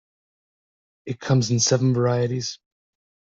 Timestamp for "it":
1.05-1.19